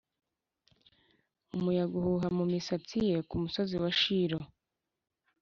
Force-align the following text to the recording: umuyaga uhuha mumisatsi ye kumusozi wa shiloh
umuyaga 1.55 1.95
uhuha 2.01 2.27
mumisatsi 2.37 2.97
ye 3.09 3.17
kumusozi 3.29 3.75
wa 3.83 3.91
shiloh 3.99 4.45